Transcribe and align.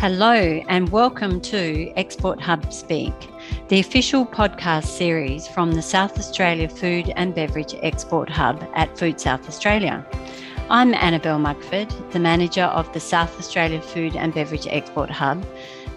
Hello, 0.00 0.32
and 0.68 0.88
welcome 0.90 1.40
to 1.40 1.92
Export 1.96 2.40
Hub 2.40 2.72
Speak, 2.72 3.12
the 3.66 3.80
official 3.80 4.24
podcast 4.24 4.84
series 4.84 5.48
from 5.48 5.72
the 5.72 5.82
South 5.82 6.16
Australia 6.20 6.68
Food 6.68 7.12
and 7.16 7.34
Beverage 7.34 7.74
Export 7.82 8.30
Hub 8.30 8.64
at 8.76 8.96
Food 8.96 9.20
South 9.20 9.48
Australia. 9.48 10.06
I'm 10.70 10.94
Annabelle 10.94 11.40
Mugford, 11.40 11.92
the 12.12 12.20
manager 12.20 12.62
of 12.62 12.92
the 12.92 13.00
South 13.00 13.36
Australia 13.40 13.82
Food 13.82 14.14
and 14.14 14.32
Beverage 14.32 14.68
Export 14.68 15.10
Hub, 15.10 15.44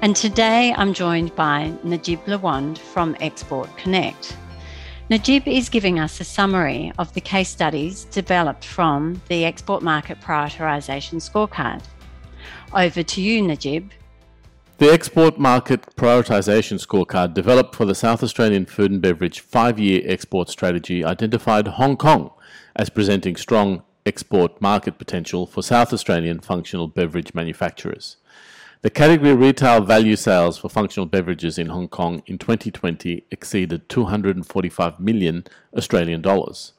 and 0.00 0.16
today 0.16 0.72
I'm 0.78 0.94
joined 0.94 1.36
by 1.36 1.70
Najib 1.82 2.24
Lawand 2.24 2.78
from 2.78 3.14
Export 3.20 3.68
Connect. 3.76 4.34
Najib 5.10 5.46
is 5.46 5.68
giving 5.68 5.98
us 5.98 6.18
a 6.20 6.24
summary 6.24 6.90
of 6.98 7.12
the 7.12 7.20
case 7.20 7.50
studies 7.50 8.06
developed 8.06 8.64
from 8.64 9.20
the 9.28 9.44
Export 9.44 9.82
Market 9.82 10.22
Prioritisation 10.22 11.16
Scorecard. 11.16 11.82
Over 12.72 13.02
to 13.02 13.20
you, 13.20 13.42
Najib. 13.42 13.90
The 14.78 14.90
Export 14.90 15.38
Market 15.38 15.82
Prioritisation 15.94 16.84
Scorecard, 16.84 17.34
developed 17.34 17.74
for 17.74 17.84
the 17.84 17.94
South 17.94 18.22
Australian 18.22 18.64
Food 18.64 18.90
and 18.92 19.02
Beverage 19.02 19.40
five 19.40 19.78
year 19.78 20.00
export 20.06 20.48
strategy, 20.48 21.04
identified 21.04 21.68
Hong 21.68 21.96
Kong 21.98 22.30
as 22.74 22.88
presenting 22.88 23.36
strong 23.36 23.82
export 24.06 24.60
market 24.62 24.96
potential 24.96 25.46
for 25.46 25.62
South 25.62 25.92
Australian 25.92 26.40
functional 26.40 26.88
beverage 26.88 27.34
manufacturers. 27.34 28.16
The 28.82 28.88
category 28.88 29.34
retail 29.34 29.82
value 29.82 30.16
sales 30.16 30.56
for 30.56 30.70
functional 30.70 31.04
beverages 31.04 31.58
in 31.58 31.66
Hong 31.66 31.88
Kong 31.88 32.22
in 32.24 32.38
2020 32.38 33.26
exceeded 33.30 33.86
245 33.90 34.98
million 34.98 35.44
Australian 35.76 36.22
dollars. 36.22 36.72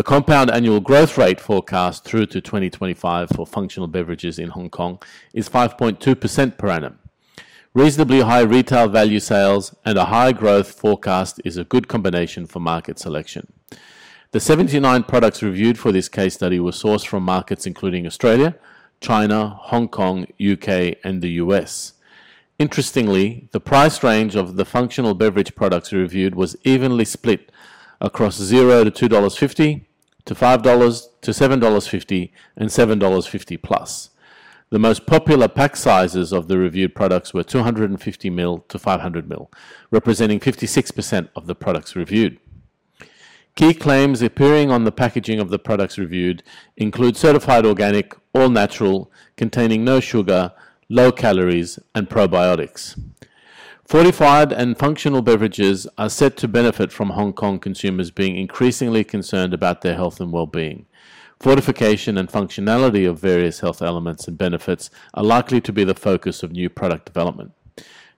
The 0.00 0.04
compound 0.04 0.50
annual 0.50 0.80
growth 0.80 1.18
rate 1.18 1.38
forecast 1.38 2.04
through 2.04 2.24
to 2.28 2.40
2025 2.40 3.28
for 3.36 3.46
functional 3.46 3.86
beverages 3.86 4.38
in 4.38 4.48
Hong 4.48 4.70
Kong 4.70 4.98
is 5.34 5.46
5.2% 5.46 6.56
per 6.56 6.68
annum. 6.70 6.98
Reasonably 7.74 8.22
high 8.22 8.40
retail 8.40 8.88
value 8.88 9.20
sales 9.20 9.74
and 9.84 9.98
a 9.98 10.06
high 10.06 10.32
growth 10.32 10.72
forecast 10.72 11.42
is 11.44 11.58
a 11.58 11.64
good 11.64 11.86
combination 11.86 12.46
for 12.46 12.60
market 12.60 12.98
selection. 12.98 13.52
The 14.30 14.40
79 14.40 15.02
products 15.02 15.42
reviewed 15.42 15.78
for 15.78 15.92
this 15.92 16.08
case 16.08 16.32
study 16.32 16.58
were 16.58 16.70
sourced 16.70 17.06
from 17.06 17.22
markets 17.22 17.66
including 17.66 18.06
Australia, 18.06 18.56
China, 19.02 19.50
Hong 19.50 19.86
Kong, 19.86 20.22
UK, 20.40 20.96
and 21.04 21.20
the 21.20 21.32
US. 21.42 21.92
Interestingly, 22.58 23.50
the 23.52 23.60
price 23.60 24.02
range 24.02 24.34
of 24.34 24.56
the 24.56 24.64
functional 24.64 25.12
beverage 25.12 25.54
products 25.54 25.92
reviewed 25.92 26.36
was 26.36 26.56
evenly 26.64 27.04
split 27.04 27.52
across 28.00 28.38
0 28.38 28.84
to 28.84 28.90
$2.50 28.90 29.84
to 30.24 30.34
$5 30.34 31.20
to 31.20 31.30
$7.50 31.30 32.30
and 32.56 32.68
$7.50 32.68 33.62
plus. 33.62 34.10
The 34.70 34.78
most 34.78 35.04
popular 35.04 35.48
pack 35.48 35.74
sizes 35.74 36.32
of 36.32 36.46
the 36.46 36.56
reviewed 36.56 36.94
products 36.94 37.34
were 37.34 37.42
250 37.42 38.30
ml 38.30 38.68
to 38.68 38.78
500 38.78 39.28
ml, 39.28 39.48
representing 39.90 40.38
56% 40.38 41.28
of 41.34 41.46
the 41.46 41.56
products 41.56 41.96
reviewed. 41.96 42.38
Key 43.56 43.74
claims 43.74 44.22
appearing 44.22 44.70
on 44.70 44.84
the 44.84 44.92
packaging 44.92 45.40
of 45.40 45.50
the 45.50 45.58
products 45.58 45.98
reviewed 45.98 46.44
include 46.76 47.16
certified 47.16 47.66
organic, 47.66 48.14
all 48.32 48.48
natural, 48.48 49.10
containing 49.36 49.84
no 49.84 49.98
sugar, 49.98 50.52
low 50.88 51.10
calories, 51.10 51.78
and 51.94 52.08
probiotics. 52.08 52.96
Fortified 53.90 54.52
and 54.52 54.78
functional 54.78 55.20
beverages 55.20 55.88
are 55.98 56.08
set 56.08 56.36
to 56.36 56.46
benefit 56.46 56.92
from 56.92 57.10
Hong 57.10 57.32
Kong 57.32 57.58
consumers 57.58 58.12
being 58.12 58.36
increasingly 58.36 59.02
concerned 59.02 59.52
about 59.52 59.80
their 59.80 59.96
health 59.96 60.20
and 60.20 60.30
well-being. 60.30 60.86
Fortification 61.40 62.16
and 62.16 62.28
functionality 62.28 63.10
of 63.10 63.18
various 63.18 63.58
health 63.58 63.82
elements 63.82 64.28
and 64.28 64.38
benefits 64.38 64.90
are 65.14 65.24
likely 65.24 65.60
to 65.62 65.72
be 65.72 65.82
the 65.82 65.96
focus 65.96 66.44
of 66.44 66.52
new 66.52 66.70
product 66.70 67.04
development. 67.04 67.50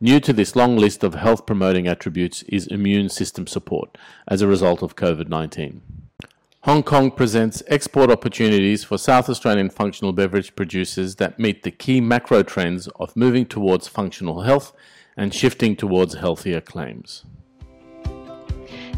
New 0.00 0.18
to 0.18 0.32
this 0.32 0.56
long 0.56 0.76
list 0.76 1.04
of 1.04 1.14
health 1.14 1.46
promoting 1.46 1.86
attributes 1.86 2.42
is 2.48 2.66
immune 2.66 3.08
system 3.08 3.46
support 3.46 3.96
as 4.26 4.42
a 4.42 4.48
result 4.48 4.82
of 4.82 4.96
COVID 4.96 5.28
19. 5.28 5.82
Hong 6.64 6.82
Kong 6.82 7.12
presents 7.12 7.62
export 7.68 8.10
opportunities 8.10 8.82
for 8.82 8.98
South 8.98 9.30
Australian 9.30 9.70
functional 9.70 10.12
beverage 10.12 10.56
producers 10.56 11.14
that 11.16 11.38
meet 11.38 11.62
the 11.62 11.70
key 11.70 12.00
macro 12.00 12.42
trends 12.42 12.88
of 12.96 13.14
moving 13.14 13.46
towards 13.46 13.86
functional 13.86 14.42
health 14.42 14.72
and 15.16 15.34
shifting 15.34 15.76
towards 15.76 16.14
healthier 16.14 16.60
claims. 16.60 17.24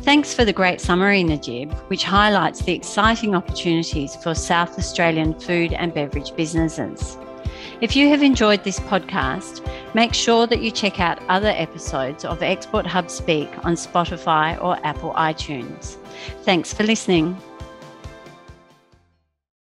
Thanks 0.03 0.35
for 0.35 0.45
the 0.45 0.53
great 0.53 0.81
summary, 0.81 1.23
Najib, 1.23 1.73
which 1.87 2.03
highlights 2.03 2.63
the 2.63 2.73
exciting 2.73 3.37
opportunities 3.37 4.17
for 4.17 4.35
South 4.35 4.77
Australian 4.77 5.39
food 5.39 5.73
and 5.73 5.95
beverage 5.95 6.35
businesses. 6.35 7.17
If 7.81 7.95
you 7.95 8.09
have 8.09 8.23
enjoyed 8.23 8.65
this 8.65 8.81
podcast, 8.81 9.65
make 9.95 10.13
sure 10.13 10.47
that 10.49 10.61
you 10.61 10.71
check 10.71 10.99
out 10.99 11.23
other 11.29 11.51
episodes 11.51 12.25
of 12.25 12.43
Export 12.43 12.87
Hub 12.87 13.11
Speak 13.11 13.49
on 13.65 13.75
Spotify 13.75 14.61
or 14.63 14.77
Apple 14.85 15.13
iTunes. 15.15 15.97
Thanks 16.43 16.73
for 16.75 16.83
listening. 16.83 17.37